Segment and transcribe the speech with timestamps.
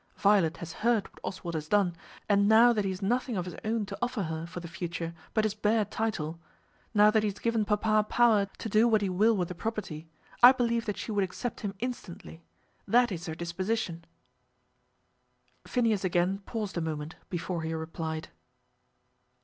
[0.17, 1.95] Violet has heard what Oswald has done;
[2.27, 5.13] and now that he has nothing of his own to offer her for the future
[5.35, 6.39] but his bare title,
[6.95, 10.07] now that he has given papa power to do what he will with the property,
[10.41, 12.41] I believe that she would accept him instantly.
[12.87, 14.05] That is her disposition."
[15.67, 18.29] Phineas again paused a moment before he replied.